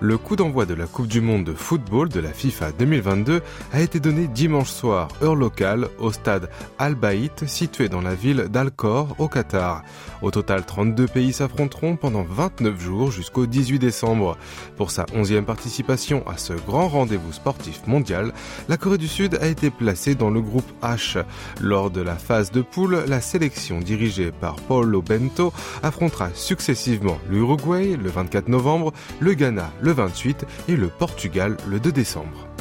[0.00, 3.40] Le coup d'envoi de la Coupe du Monde de football de la FIFA 2022
[3.72, 8.48] a été donné dimanche soir, heure locale, au stade Al Bayt, situé dans la ville
[8.50, 9.82] d'Al-Khor, au Qatar.
[10.20, 14.36] Au total, 32 pays s'affronteront pendant 29 jours jusqu'au 18 décembre.
[14.76, 18.32] Pour sa 11e participation à ce grand rendez-vous sportif mondial,
[18.68, 21.22] la Corée du Sud a été placée dans le groupe H.
[21.60, 27.96] Lors de la phase de poule, la sélection dirigée par Paulo Bento affrontera successivement l'Uruguay
[27.96, 32.53] le 24 novembre, le Ghana le 28 et le Portugal le 2 décembre.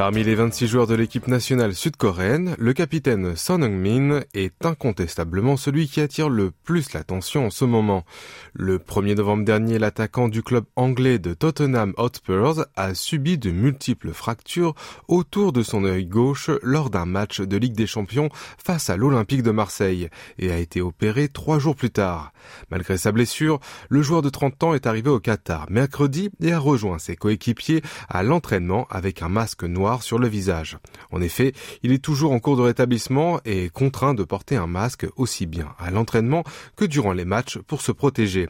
[0.00, 5.88] Parmi les 26 joueurs de l'équipe nationale sud-coréenne, le capitaine Son Heung-min est incontestablement celui
[5.88, 8.06] qui attire le plus l'attention en ce moment.
[8.54, 14.14] Le 1er novembre dernier, l'attaquant du club anglais de Tottenham Hotspurs a subi de multiples
[14.14, 14.74] fractures
[15.06, 19.42] autour de son œil gauche lors d'un match de Ligue des Champions face à l'Olympique
[19.42, 22.32] de Marseille et a été opéré trois jours plus tard.
[22.70, 26.58] Malgré sa blessure, le joueur de 30 ans est arrivé au Qatar mercredi et a
[26.58, 30.78] rejoint ses coéquipiers à l'entraînement avec un masque noir sur le visage.
[31.10, 31.52] En effet,
[31.82, 35.74] il est toujours en cours de rétablissement et contraint de porter un masque aussi bien
[35.78, 36.44] à l'entraînement
[36.76, 38.48] que durant les matchs pour se protéger.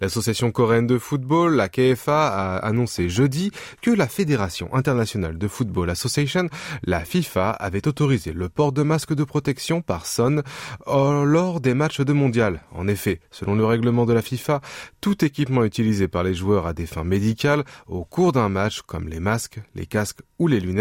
[0.00, 5.90] L'association coréenne de football, la KFA, a annoncé jeudi que la Fédération internationale de football
[5.90, 6.48] association,
[6.84, 10.42] la FIFA, avait autorisé le port de masques de protection par Son
[10.86, 12.60] lors des matchs de mondial.
[12.72, 14.60] En effet, selon le règlement de la FIFA,
[15.00, 19.08] tout équipement utilisé par les joueurs à des fins médicales au cours d'un match, comme
[19.08, 20.71] les masques, les casques ou les lunettes,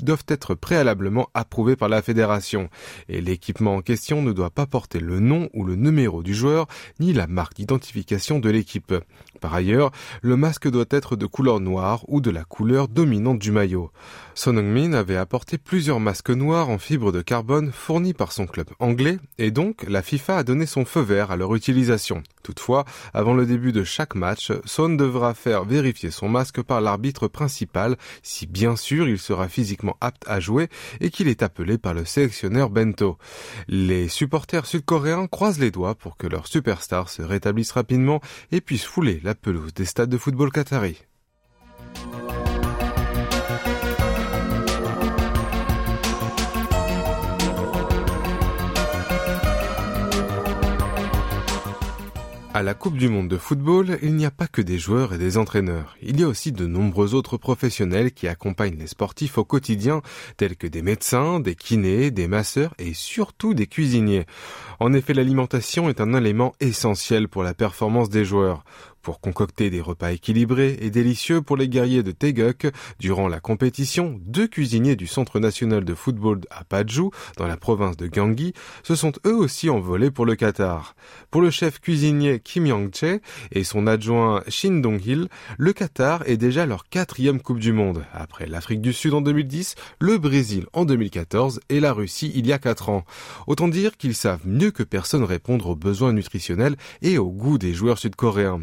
[0.00, 2.68] doivent être préalablement approuvés par la fédération.
[3.08, 6.66] Et l'équipement en question ne doit pas porter le nom ou le numéro du joueur,
[7.00, 8.94] ni la marque d'identification de l'équipe.
[9.42, 9.90] Par ailleurs,
[10.22, 13.90] le masque doit être de couleur noire ou de la couleur dominante du maillot.
[14.34, 18.68] Son Heung-min avait apporté plusieurs masques noirs en fibre de carbone fournis par son club
[18.78, 22.22] anglais et donc la FIFA a donné son feu vert à leur utilisation.
[22.42, 27.28] Toutefois, avant le début de chaque match, Son devra faire vérifier son masque par l'arbitre
[27.28, 30.68] principal si bien sûr il sera physiquement apte à jouer
[31.00, 33.18] et qu'il est appelé par le sélectionneur Bento.
[33.68, 38.20] Les supporters sud-coréens croisent les doigts pour que leur superstar se rétablisse rapidement
[38.50, 40.96] et puisse fouler la pelouse des stades de football qatari.
[52.54, 55.18] À la Coupe du Monde de football, il n'y a pas que des joueurs et
[55.18, 55.96] des entraîneurs.
[56.02, 60.02] Il y a aussi de nombreux autres professionnels qui accompagnent les sportifs au quotidien,
[60.36, 64.26] tels que des médecins, des kinés, des masseurs et surtout des cuisiniers.
[64.80, 68.64] En effet, l'alimentation est un élément essentiel pour la performance des joueurs
[69.02, 72.68] pour concocter des repas équilibrés et délicieux pour les guerriers de Teguk.
[72.98, 77.96] Durant la compétition, deux cuisiniers du Centre national de football à Paju, dans la province
[77.96, 80.94] de Gyeonggi, se sont eux aussi envolés pour le Qatar.
[81.30, 83.20] Pour le chef cuisinier Kim Young-chae
[83.50, 88.46] et son adjoint Shin Dong-hil, le Qatar est déjà leur quatrième Coupe du Monde, après
[88.46, 92.58] l'Afrique du Sud en 2010, le Brésil en 2014 et la Russie il y a
[92.58, 93.04] quatre ans.
[93.46, 97.74] Autant dire qu'ils savent mieux que personne répondre aux besoins nutritionnels et au goût des
[97.74, 98.60] joueurs sud-coréens.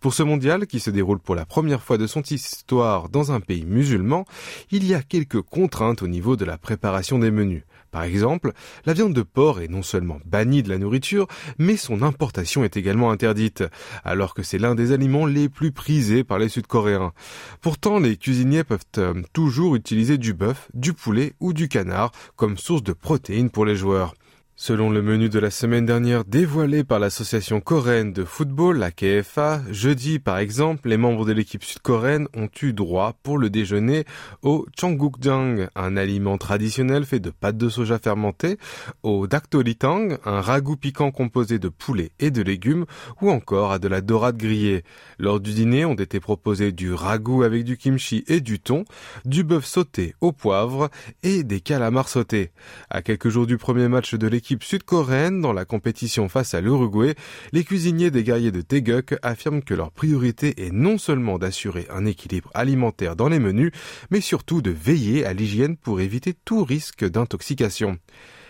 [0.00, 3.40] Pour ce mondial, qui se déroule pour la première fois de son histoire dans un
[3.40, 4.26] pays musulman,
[4.70, 7.64] il y a quelques contraintes au niveau de la préparation des menus.
[7.90, 8.52] Par exemple,
[8.86, 11.26] la viande de porc est non seulement bannie de la nourriture,
[11.58, 13.64] mais son importation est également interdite,
[14.04, 17.12] alors que c'est l'un des aliments les plus prisés par les Sud-Coréens.
[17.60, 22.56] Pourtant, les cuisiniers peuvent euh, toujours utiliser du bœuf, du poulet ou du canard comme
[22.56, 24.14] source de protéines pour les joueurs.
[24.60, 29.62] Selon le menu de la semaine dernière dévoilé par l'association coréenne de football, la KFA,
[29.70, 34.04] jeudi par exemple, les membres de l'équipe sud-coréenne ont eu droit pour le déjeuner
[34.42, 38.58] au changgukjang, un aliment traditionnel fait de pâtes de soja fermentées,
[39.04, 42.84] au daktoritang, un ragoût piquant composé de poulet et de légumes,
[43.22, 44.82] ou encore à de la dorade grillée.
[45.20, 48.84] Lors du dîner ont été proposés du ragoût avec du kimchi et du thon,
[49.24, 50.90] du bœuf sauté au poivre
[51.22, 52.50] et des calamars sautés.
[52.90, 56.62] À quelques jours du premier match de l'équipe l'équipe sud-coréenne dans la compétition face à
[56.62, 57.14] l'Uruguay,
[57.52, 62.06] les cuisiniers des guerriers de Taeguk affirment que leur priorité est non seulement d'assurer un
[62.06, 63.72] équilibre alimentaire dans les menus,
[64.10, 67.98] mais surtout de veiller à l'hygiène pour éviter tout risque d'intoxication.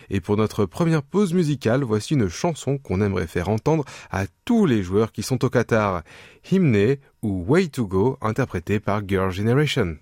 [0.09, 4.65] Et pour notre première pause musicale, voici une chanson qu'on aimerait faire entendre à tous
[4.65, 6.03] les joueurs qui sont au Qatar.
[6.49, 9.97] Hymne ou Way to Go, interprété par Girl Generation.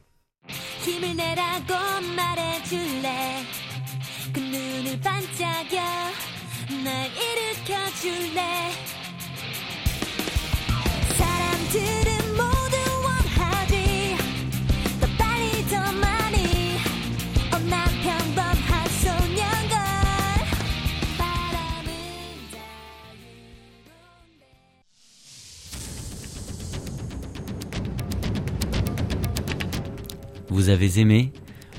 [30.57, 31.31] Vous avez aimé,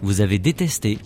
[0.04, 1.00] vous avez détesté,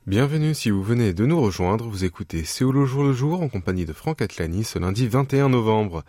[0.06, 3.48] Bienvenue si vous venez de nous rejoindre, vous écoutez Séoul au jour le jour en
[3.48, 6.04] compagnie de Franck Atlani ce lundi 21 novembre.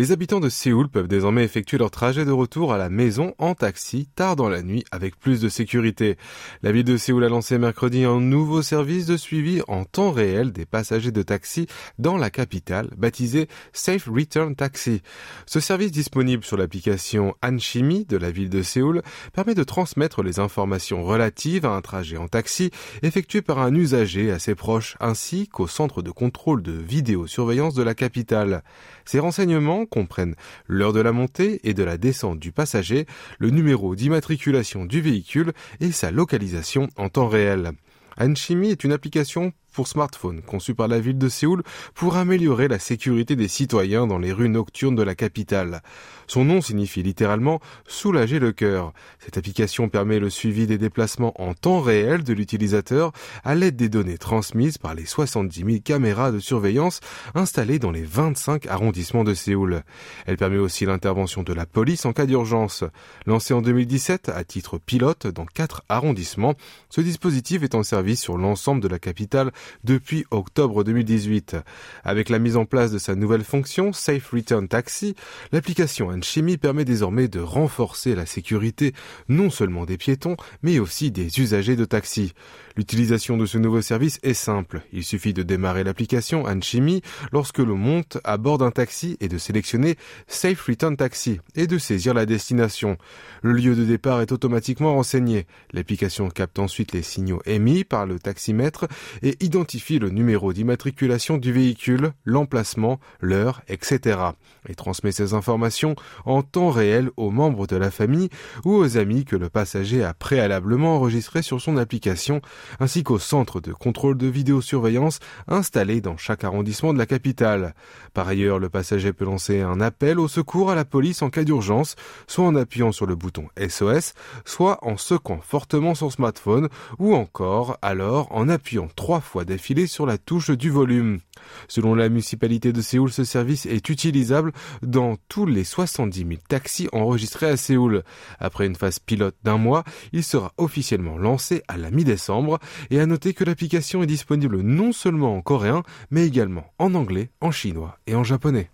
[0.00, 3.54] Les habitants de Séoul peuvent désormais effectuer leur trajet de retour à la maison en
[3.54, 6.16] taxi tard dans la nuit avec plus de sécurité.
[6.62, 10.52] La ville de Séoul a lancé mercredi un nouveau service de suivi en temps réel
[10.52, 11.66] des passagers de taxi
[11.98, 15.02] dans la capitale, baptisé Safe Return Taxi.
[15.44, 19.02] Ce service disponible sur l'application Anshimi de la ville de Séoul
[19.34, 22.70] permet de transmettre les informations relatives à un trajet en taxi
[23.02, 27.92] effectué par un usager assez proche ainsi qu'au centre de contrôle de vidéosurveillance de la
[27.92, 28.62] capitale.
[29.04, 30.34] Ces renseignements comprennent
[30.66, 33.06] l'heure de la montée et de la descente du passager,
[33.38, 37.72] le numéro d'immatriculation du véhicule et sa localisation en temps réel.
[38.18, 41.62] Anshimi est une application pour smartphone, conçu par la ville de Séoul
[41.94, 45.82] pour améliorer la sécurité des citoyens dans les rues nocturnes de la capitale.
[46.26, 48.92] Son nom signifie littéralement soulager le cœur.
[49.18, 53.12] Cette application permet le suivi des déplacements en temps réel de l'utilisateur
[53.42, 57.00] à l'aide des données transmises par les 70 000 caméras de surveillance
[57.34, 59.82] installées dans les 25 arrondissements de Séoul.
[60.26, 62.84] Elle permet aussi l'intervention de la police en cas d'urgence.
[63.26, 66.54] Lancé en 2017 à titre pilote dans quatre arrondissements,
[66.90, 69.50] ce dispositif est en service sur l'ensemble de la capitale
[69.84, 71.56] depuis octobre 2018.
[72.04, 75.14] Avec la mise en place de sa nouvelle fonction Safe Return Taxi,
[75.52, 78.92] l'application Anshimi permet désormais de renforcer la sécurité
[79.28, 82.32] non seulement des piétons, mais aussi des usagers de taxi.
[82.76, 84.82] L'utilisation de ce nouveau service est simple.
[84.92, 87.02] Il suffit de démarrer l'application Anshimi
[87.32, 89.96] lorsque l'on monte à bord d'un taxi et de sélectionner
[90.28, 92.96] Safe Return Taxi et de saisir la destination.
[93.42, 95.46] Le lieu de départ est automatiquement renseigné.
[95.72, 98.86] L'application capte ensuite les signaux émis par le taximètre
[99.22, 104.20] et identifie le numéro d'immatriculation du véhicule, l'emplacement, l'heure, etc.
[104.68, 108.28] et transmet ces informations en temps réel aux membres de la famille
[108.64, 112.40] ou aux amis que le passager a préalablement enregistrés sur son application,
[112.78, 115.18] ainsi qu'au centre de contrôle de vidéosurveillance
[115.48, 117.74] installé dans chaque arrondissement de la capitale.
[118.14, 121.42] Par ailleurs, le passager peut lancer un appel au secours à la police en cas
[121.42, 121.96] d'urgence,
[122.28, 124.14] soit en appuyant sur le bouton SOS,
[124.44, 126.68] soit en secouant fortement son smartphone,
[127.00, 131.20] ou encore alors en appuyant trois fois d'affilée sur la touche du volume.
[131.68, 134.52] Selon la municipalité de Séoul, ce service est utilisable
[134.82, 138.02] dans tous les 70 000 taxis enregistrés à Séoul.
[138.38, 142.58] Après une phase pilote d'un mois, il sera officiellement lancé à la mi-décembre
[142.90, 147.30] et à noter que l'application est disponible non seulement en coréen, mais également en anglais,
[147.40, 148.70] en chinois et en japonais.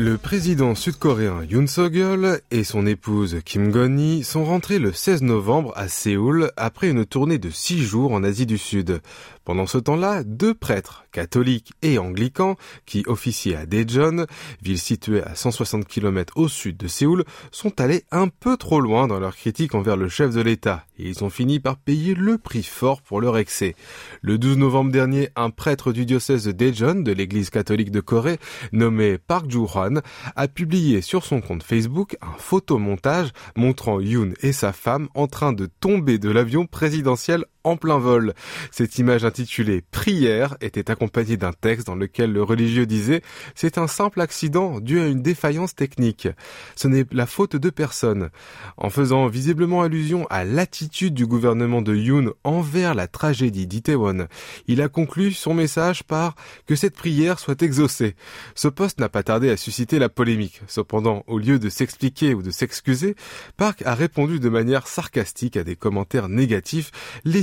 [0.00, 5.72] Le président sud-coréen Yoon Suk-yeol et son épouse Kim Gon-hee sont rentrés le 16 novembre
[5.74, 9.00] à Séoul après une tournée de six jours en Asie du Sud.
[9.48, 14.26] Pendant ce temps-là, deux prêtres, catholiques et anglicans, qui officiaient à Daejeon,
[14.60, 19.06] ville située à 160 km au sud de Séoul, sont allés un peu trop loin
[19.06, 22.36] dans leur critique envers le chef de l'État, et ils ont fini par payer le
[22.36, 23.74] prix fort pour leur excès.
[24.20, 28.38] Le 12 novembre dernier, un prêtre du diocèse de Daejeon, de l'église catholique de Corée,
[28.72, 30.02] nommé Park Joo-hwan,
[30.36, 35.54] a publié sur son compte Facebook un photomontage montrant Yoon et sa femme en train
[35.54, 38.34] de tomber de l'avion présidentiel en plein vol.
[38.70, 43.22] Cette image intitulée Prière était accompagnée d'un texte dans lequel le religieux disait
[43.54, 46.28] C'est un simple accident dû à une défaillance technique.
[46.76, 48.30] Ce n'est la faute de personne.
[48.76, 54.26] En faisant visiblement allusion à l'attitude du gouvernement de Yoon envers la tragédie d'Itaewon,
[54.66, 56.34] il a conclu son message par
[56.66, 58.14] que cette prière soit exaucée.
[58.54, 60.62] Ce poste n'a pas tardé à susciter la polémique.
[60.66, 63.14] Cependant, au lieu de s'expliquer ou de s'excuser,
[63.56, 66.90] Park a répondu de manière sarcastique à des commentaires négatifs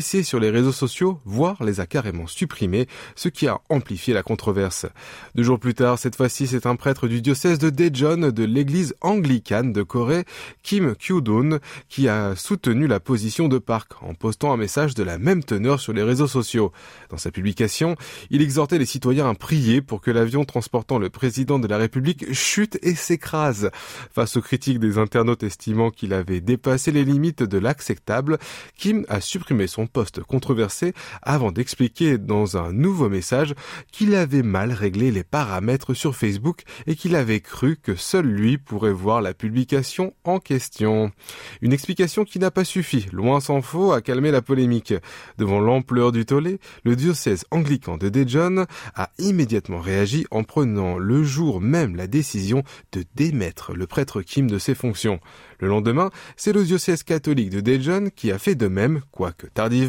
[0.05, 4.85] sur les réseaux sociaux, voire les a carrément supprimés, ce qui a amplifié la controverse.
[5.33, 8.93] Deux jours plus tard, cette fois-ci, c'est un prêtre du diocèse de Daejeon de l'église
[9.01, 10.25] anglicane de Corée,
[10.61, 11.59] Kim Kyu-doon,
[11.89, 15.79] qui a soutenu la position de Park en postant un message de la même teneur
[15.79, 16.71] sur les réseaux sociaux.
[17.09, 17.95] Dans sa publication,
[18.29, 22.31] il exhortait les citoyens à prier pour que l'avion transportant le président de la République
[22.33, 23.71] chute et s'écrase.
[24.13, 28.37] Face aux critiques des internautes estimant qu'il avait dépassé les limites de l'acceptable,
[28.77, 33.55] Kim a supprimé son poste controversé avant d'expliquer dans un nouveau message
[33.93, 38.57] qu'il avait mal réglé les paramètres sur Facebook et qu'il avait cru que seul lui
[38.57, 41.13] pourrait voir la publication en question.
[41.61, 44.93] Une explication qui n'a pas suffi, loin s'en faut, à calmer la polémique.
[45.37, 51.23] Devant l'ampleur du tollé, le diocèse anglican de Dejon a immédiatement réagi en prenant le
[51.23, 55.21] jour même la décision de démettre le prêtre Kim de ses fonctions.
[55.59, 59.84] Le lendemain, c'est le diocèse catholique de Daejeon qui a fait de même, quoique tardivement,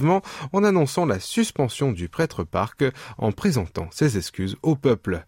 [0.53, 2.85] en annonçant la suspension du prêtre Park
[3.19, 5.25] en présentant ses excuses au peuple.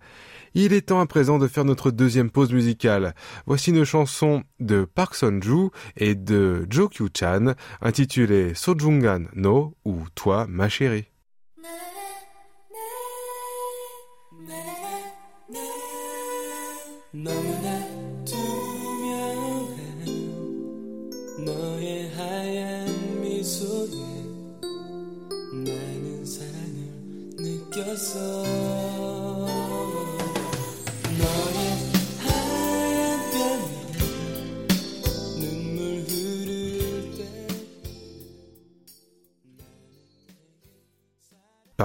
[0.55, 3.15] Il est temps à présent de faire notre deuxième pause musicale.
[3.47, 10.47] Voici une chanson de Park Sun-ju et de Jo Kyu-chan intitulée Sojungan no ou Toi
[10.49, 11.07] ma chérie.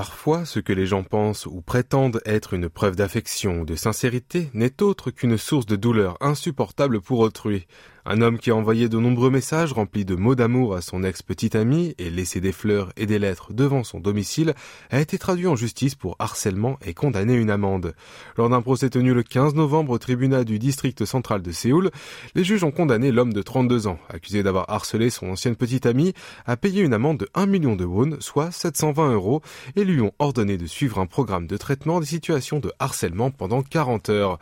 [0.03, 4.49] Parfois, ce que les gens pensent ou prétendent être une preuve d'affection ou de sincérité
[4.53, 7.67] n'est autre qu'une source de douleur insupportable pour autrui.
[8.05, 11.55] Un homme qui a envoyé de nombreux messages remplis de mots d'amour à son ex-petite
[11.55, 14.55] amie et laissé des fleurs et des lettres devant son domicile
[14.89, 17.95] a été traduit en justice pour harcèlement et condamné une amende.
[18.37, 21.91] Lors d'un procès tenu le 15 novembre au tribunal du district central de Séoul,
[22.35, 26.13] les juges ont condamné l'homme de 32 ans, accusé d'avoir harcelé son ancienne petite amie,
[26.45, 29.41] à payer une amende de 1 million de won, soit 720 euros,
[29.77, 33.61] et lui ont ordonné de suivre un programme de traitement des situations de harcèlement pendant
[33.61, 34.39] 40 heures.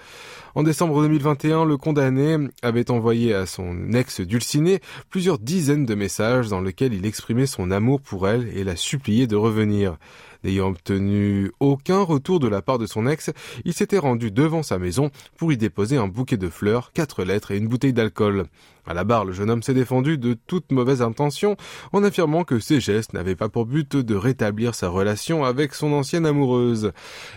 [0.56, 4.79] En décembre 2021, le condamné avait envoyé à son ex Dulcinée
[5.10, 9.27] plusieurs dizaines de messages dans lesquels il exprimait son amour pour elle et la suppliait
[9.27, 9.98] de revenir.
[10.43, 13.31] N'ayant obtenu aucun retour de la part de son ex,
[13.63, 17.51] il s'était rendu devant sa maison pour y déposer un bouquet de fleurs, quatre lettres
[17.51, 18.48] et une bouteille d'alcool.
[18.88, 21.55] À la barre, le jeune homme s'est défendu de toute mauvaise intention
[21.93, 25.93] en affirmant que ses gestes n'avaient pas pour but de rétablir sa relation avec son
[25.93, 26.91] ancienne amoureuse.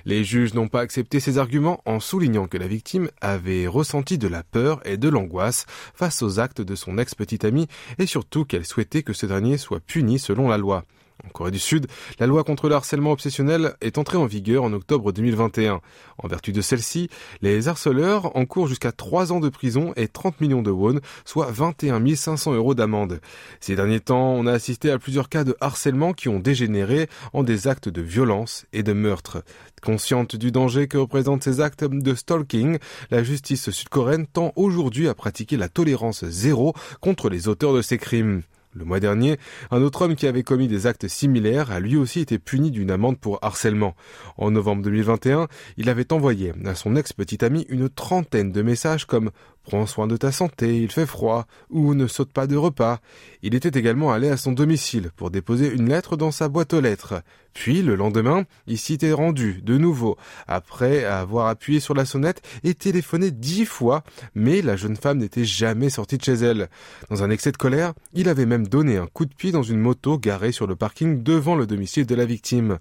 [0.07, 4.29] Les juges n'ont pas accepté ces arguments en soulignant que la victime avait ressenti de
[4.29, 7.69] la peur et de l'angoisse face aux actes de son ex-petite amie
[7.99, 10.85] et surtout qu'elle souhaitait que ce dernier soit puni selon la loi.
[11.23, 11.87] En Corée du Sud,
[12.19, 15.81] la loi contre le harcèlement obsessionnel est entrée en vigueur en octobre 2021.
[16.19, 17.09] En vertu de celle-ci,
[17.41, 22.15] les harceleurs encourent jusqu'à 3 ans de prison et 30 millions de won, soit 21
[22.17, 23.21] 500 euros d'amende.
[23.61, 27.45] Ces derniers temps, on a assisté à plusieurs cas de harcèlement qui ont dégénéré en
[27.45, 29.45] des actes de violence et de meurtre.
[29.83, 32.79] Consciente du danger que représentent ces actes de stalking,
[33.11, 37.99] la justice sud-coréenne tend aujourd'hui à pratiquer la tolérance zéro contre les auteurs de ces
[37.99, 38.43] crimes.
[38.77, 39.39] Le mois dernier,
[39.71, 42.91] un autre homme qui avait commis des actes similaires a lui aussi été puni d'une
[42.91, 43.95] amende pour harcèlement.
[44.37, 49.31] En novembre 2021, il avait envoyé à son ex-petite amie une trentaine de messages comme
[49.65, 53.01] Prends soin de ta santé, il fait froid, ou ne saute pas de repas.
[53.43, 56.83] Il était également allé à son domicile pour déposer une lettre dans sa boîte aux
[56.83, 57.23] lettres.
[57.55, 60.19] Puis, le lendemain, il s'y était rendu, de nouveau,
[60.49, 64.03] après avoir appuyé sur la sonnette et téléphoné dix fois,
[64.35, 66.69] mais la jeune femme n'était jamais sortie de chez elle.
[67.11, 69.79] Dans un excès de colère, il avait même donné un coup de pied dans une
[69.79, 72.79] moto garée sur le parking devant le domicile de la victime.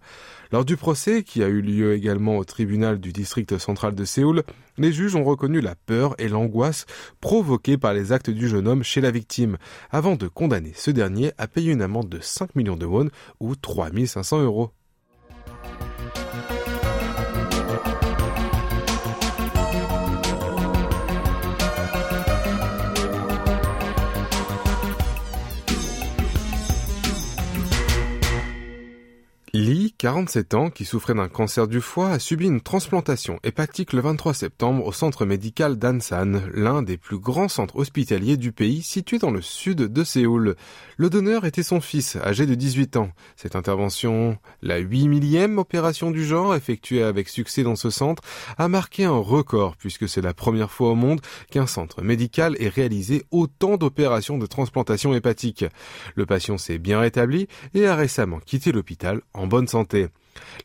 [0.53, 4.43] Lors du procès, qui a eu lieu également au tribunal du district central de Séoul,
[4.77, 6.85] les juges ont reconnu la peur et l'angoisse
[7.21, 9.57] provoquées par les actes du jeune homme chez la victime,
[9.89, 13.55] avant de condamner ce dernier à payer une amende de 5 millions de won ou
[13.55, 14.69] 3500 euros.
[30.03, 34.33] 47 ans, qui souffrait d'un cancer du foie, a subi une transplantation hépatique le 23
[34.33, 39.31] septembre au centre médical d'Ansan, l'un des plus grands centres hospitaliers du pays situé dans
[39.31, 40.57] le sud de Séoul.
[40.97, 43.11] Le donneur était son fils, âgé de 18 ans.
[43.37, 48.23] Cette intervention, la 8 millième opération du genre effectuée avec succès dans ce centre,
[48.57, 52.67] a marqué un record puisque c'est la première fois au monde qu'un centre médical ait
[52.67, 55.63] réalisé autant d'opérations de transplantation hépatique.
[56.15, 59.93] Le patient s'est bien rétabli et a récemment quitté l'hôpital en bonne santé.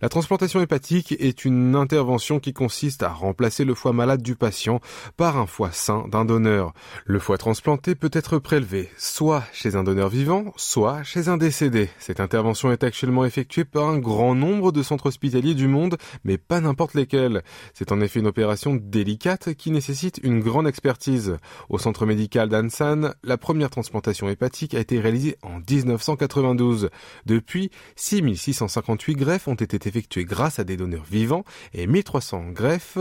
[0.00, 4.80] La transplantation hépatique est une intervention qui consiste à remplacer le foie malade du patient
[5.16, 6.72] par un foie sain d'un donneur.
[7.04, 11.88] Le foie transplanté peut être prélevé soit chez un donneur vivant, soit chez un décédé.
[11.98, 16.38] Cette intervention est actuellement effectuée par un grand nombre de centres hospitaliers du monde, mais
[16.38, 17.42] pas n'importe lesquels.
[17.75, 21.37] C'est en effet une opération délicate qui nécessite une grande expertise.
[21.68, 26.90] Au centre médical d'Ansan, la première transplantation hépatique a été réalisée en 1992.
[27.26, 32.98] Depuis, 6658 greffes ont été effectués grâce à des donneurs vivants et 1300 greffes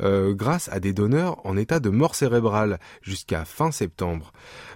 [0.00, 4.32] euh, grâce à des donneurs en état de mort cérébrale jusqu'à fin septembre.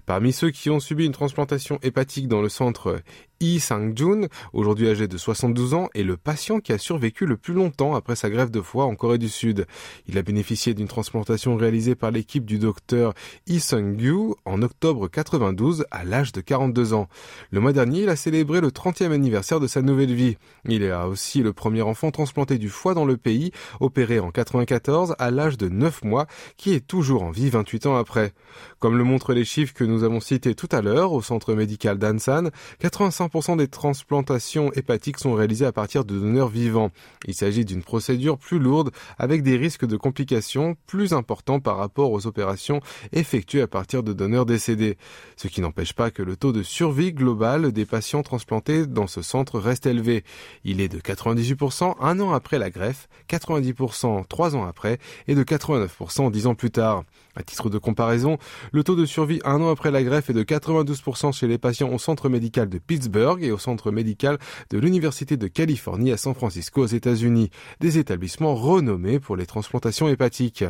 [0.06, 3.00] Parmi ceux qui ont subi une transplantation hépatique dans le centre
[3.40, 7.52] Yi Sang-jun, aujourd'hui âgé de 72 ans, est le patient qui a survécu le plus
[7.52, 9.66] longtemps après sa greffe de foie en Corée du Sud.
[10.06, 13.12] Il a bénéficié d'une transplantation réalisée par l'équipe du docteur
[13.46, 17.08] Yi Sung-gyu en octobre 92 à l'âge de 42 ans.
[17.50, 20.36] Le mois dernier, il a célébré le 30e anniversaire de sa nouvelle vie.
[20.66, 23.50] Il est aussi le premier enfant transplanté du foie dans le pays,
[23.80, 26.26] opéré en 94 à l'âge de 9 mois,
[26.56, 28.32] qui est toujours en vie 28 ans après.
[28.78, 31.98] Comme le montrent les chiffres que nous avons cités tout à l'heure au centre médical
[31.98, 33.23] d'Ansan, 85
[33.56, 36.90] des transplantations hépatiques sont réalisées à partir de donneurs vivants.
[37.26, 42.12] Il s'agit d'une procédure plus lourde avec des risques de complications plus importants par rapport
[42.12, 42.80] aux opérations
[43.12, 44.96] effectuées à partir de donneurs décédés.
[45.36, 49.22] Ce qui n'empêche pas que le taux de survie global des patients transplantés dans ce
[49.22, 50.24] centre reste élevé.
[50.64, 55.42] Il est de 98% un an après la greffe, 90% trois ans après et de
[55.42, 57.04] 89% dix ans plus tard.
[57.36, 58.38] À titre de comparaison,
[58.72, 61.92] le taux de survie un an après la greffe est de 92% chez les patients
[61.92, 64.38] au centre médical de Pittsburgh et au centre médical
[64.70, 70.08] de l'Université de Californie à San Francisco aux États-Unis, des établissements renommés pour les transplantations
[70.08, 70.64] hépatiques.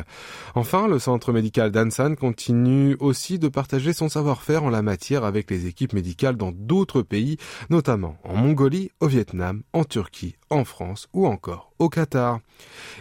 [0.53, 5.49] Enfin, le centre médical d'Ansan continue aussi de partager son savoir-faire en la matière avec
[5.49, 7.37] les équipes médicales dans d'autres pays,
[7.71, 12.39] notamment en Mongolie, au Vietnam, en Turquie, en France ou encore au Qatar.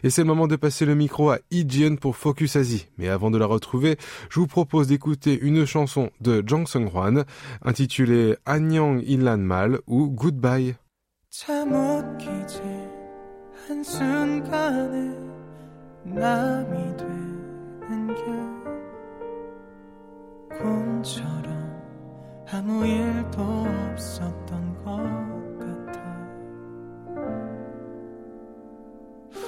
[0.02, 2.88] Et c'est le moment de passer le micro à Ijian pour Focus Asie.
[2.98, 3.96] Mais avant de la retrouver,
[4.30, 7.24] je vous propose d'écouter une chanson de Jang Sung-hwan
[7.62, 10.74] intitulée Anyang Inlan Mal ou Goodbye.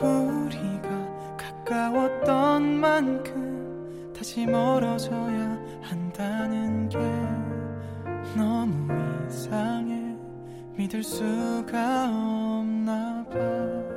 [0.05, 6.99] 우리가 가까웠던 만큼 다시 멀어져야 한다는 게
[8.37, 8.93] 너무
[9.29, 10.17] 이상해.
[10.77, 13.96] 믿을 수가 없나 봐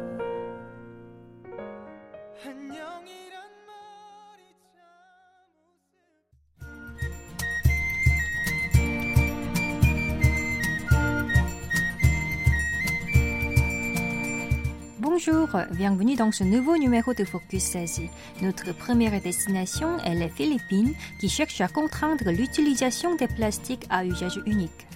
[15.19, 18.09] Bonjour, bienvenue dans ce nouveau numéro de Focus Asie.
[18.41, 24.39] Notre première destination est les Philippines qui cherchent à contraindre l'utilisation des plastiques à usage
[24.45, 24.87] unique.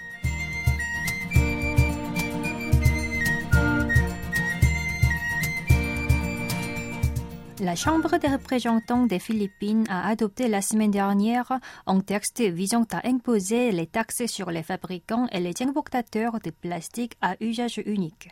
[7.59, 13.05] La Chambre des représentants des Philippines a adopté la semaine dernière un texte visant à
[13.05, 18.29] imposer les taxes sur les fabricants et les importateurs de plastique à usage unique.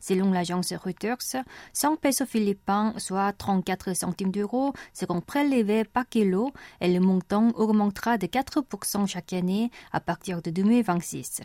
[0.00, 6.92] Selon l'agence Reuters, 100 pesos philippins, soit 34 centimes d'euros, seront prélevés par kilo et
[6.92, 11.42] le montant augmentera de 4% chaque année à partir de 2026.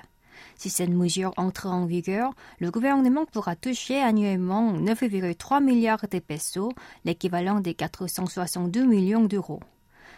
[0.55, 6.71] Si cette mesure entre en vigueur, le gouvernement pourra toucher annuellement 9,3 milliards de pesos,
[7.05, 9.59] l'équivalent de 462 millions d'euros.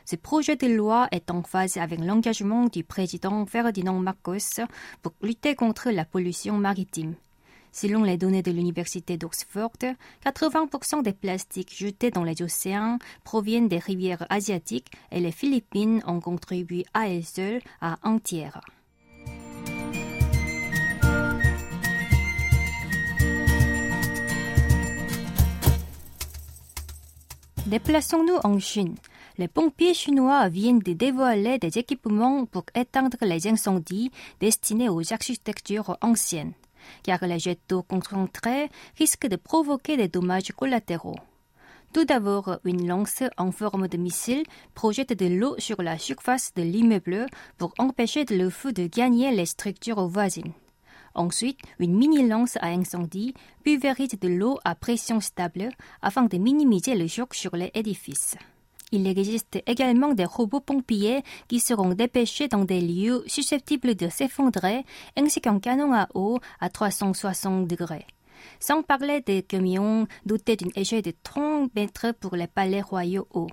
[0.06, 4.62] Ce projet de loi est en phase avec l'engagement du président Ferdinand Marcos
[5.02, 7.15] pour lutter contre la pollution maritime.
[7.72, 9.72] Selon les données de l'Université d'Oxford,
[10.26, 16.20] 80% des plastiques jetés dans les océans proviennent des rivières asiatiques et les Philippines ont
[16.20, 18.62] contribué à elles seules à un tiers.
[27.70, 28.96] Déplaçons-nous en Chine.
[29.38, 35.96] Les pompiers chinois viennent de dévoiler des équipements pour éteindre les incendies destinés aux architectures
[36.02, 36.54] anciennes.
[37.04, 41.20] Car les jets d'eau concentrés risquent de provoquer des dommages collatéraux.
[41.92, 44.44] Tout d'abord, une lance en forme de missile
[44.76, 47.26] projette de l'eau sur la surface de l'immeuble
[47.58, 50.54] pour empêcher le feu de gagner les structures voisines.
[51.15, 55.70] Ensuite, une mini-lance à incendie pulvérise de l'eau à pression stable
[56.04, 58.36] afin de minimiser le choc sur les édifices.
[58.91, 64.84] Il existe également des robots pompiers qui seront dépêchés dans des lieux susceptibles de s'effondrer
[65.15, 68.08] ainsi qu'un canon à eau à 360 degrés.
[68.60, 73.52] Sans parler des camions dotés d'une échelle de 30 mètres pour les palais royaux hauts.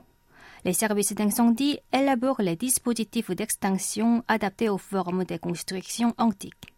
[0.65, 6.76] Les services d'incendie élaborent les dispositifs d'extinction adaptés aux formes des constructions antiques.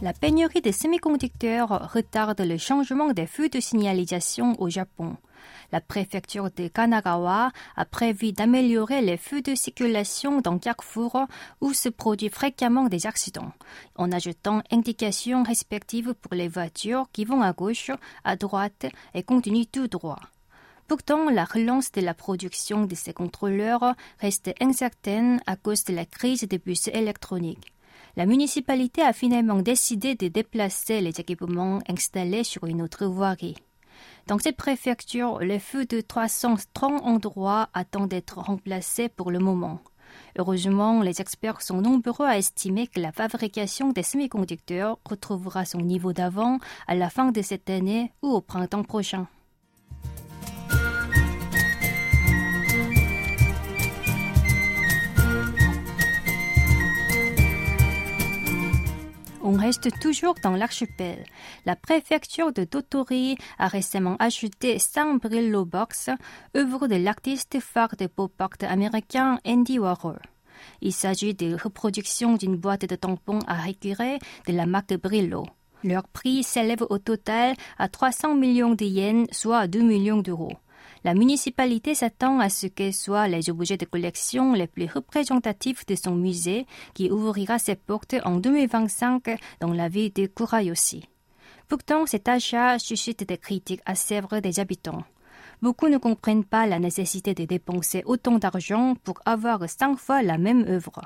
[0.00, 5.16] La pénurie des semi-conducteurs retarde le changement des feux de signalisation au Japon.
[5.72, 11.26] La préfecture de Kanagawa a prévu d'améliorer les feux de circulation dans Carrefour
[11.60, 13.52] où se produisent fréquemment des accidents,
[13.96, 17.90] en ajoutant indications respectives pour les voitures qui vont à gauche,
[18.22, 20.20] à droite et continuent tout droit.
[20.86, 26.06] Pourtant, la relance de la production de ces contrôleurs reste incertaine à cause de la
[26.06, 27.72] crise des bus électroniques
[28.18, 33.54] la municipalité a finalement décidé de déplacer les équipements installés sur une autre voirie.
[34.26, 39.78] Dans cette préfecture, les feux de 330 endroits attendent d'être remplacés pour le moment.
[40.36, 46.12] Heureusement, les experts sont nombreux à estimer que la fabrication des semi-conducteurs retrouvera son niveau
[46.12, 49.28] d'avant à la fin de cette année ou au printemps prochain.
[59.50, 61.24] On reste toujours dans l'archipel.
[61.64, 66.10] La préfecture de Totori a récemment ajouté 100 Brillo Box,
[66.54, 70.20] œuvre de l'artiste phare de pop art américain Andy Warhol.
[70.82, 75.46] Il s'agit de reproduction d'une boîte de tampons à récurer de la marque Brillo.
[75.82, 80.58] Leur prix s'élève au total à 300 millions de yens, soit 2 millions d'euros.
[81.08, 85.94] La municipalité s'attend à ce que soient les objets de collection les plus représentatifs de
[85.94, 91.08] son musée qui ouvrira ses portes en 2025 dans la ville de Kurayoshi.
[91.66, 95.02] Pourtant, cet achat suscite des critiques sévères des habitants.
[95.62, 100.36] Beaucoup ne comprennent pas la nécessité de dépenser autant d'argent pour avoir cinq fois la
[100.36, 101.00] même œuvre.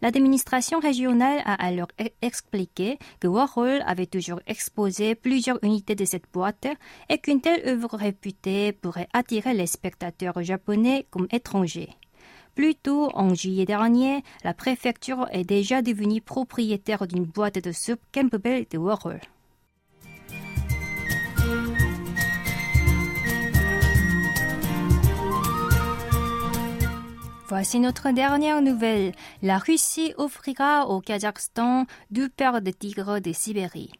[0.00, 6.30] L'administration régionale a alors e- expliqué que Warhol avait toujours exposé plusieurs unités de cette
[6.32, 6.68] boîte
[7.08, 11.90] et qu'une telle œuvre réputée pourrait attirer les spectateurs japonais comme étrangers.
[12.54, 18.00] Plus tôt, en juillet dernier, la préfecture est déjà devenue propriétaire d'une boîte de soupe
[18.12, 19.20] Campbell de Warhol.
[27.48, 29.12] Voici notre dernière nouvelle.
[29.40, 33.90] La Russie offrira au Kazakhstan deux paires de tigres de Sibérie.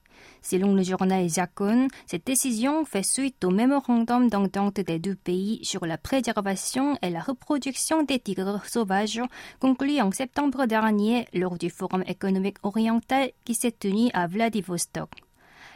[0.43, 5.87] Selon le journal Zakon, cette décision fait suite au mémorandum d'entente des deux pays sur
[5.87, 9.23] la préservation et la reproduction des tigres sauvages
[9.61, 15.28] conclu en septembre dernier lors du Forum économique oriental qui s'est tenu à Vladivostok.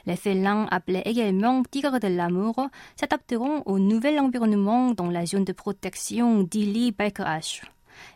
[0.07, 5.53] Les félins, appelés également tigres de l'amour, s'adapteront au nouvel environnement dans la zone de
[5.53, 7.63] protection d'Ili Baikarash.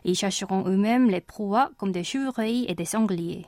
[0.03, 3.45] Ils chercheront eux-mêmes les proies comme des chevreuils et des sangliers.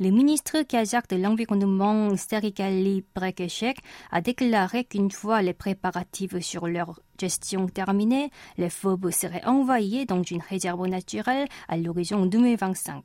[0.00, 3.78] Le ministre kazakh de l'environnement Serikali Brekeshek
[4.10, 10.22] a déclaré qu'une fois les préparatifs sur leur gestion terminés, les phobes seraient envoyés dans
[10.22, 13.04] une réserve naturelle à l'horizon 2025.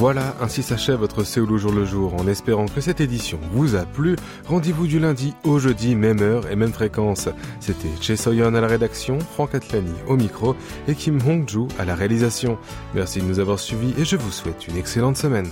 [0.00, 2.14] Voilà, ainsi s'achève votre Séoul au jour le jour.
[2.14, 6.50] En espérant que cette édition vous a plu, rendez-vous du lundi au jeudi, même heure
[6.50, 7.28] et même fréquence.
[7.60, 10.56] C'était Che Soyeon à la rédaction, Franck Atlani au micro
[10.88, 12.56] et Kim Hongju à la réalisation.
[12.94, 15.50] Merci de nous avoir suivis et je vous souhaite une excellente semaine.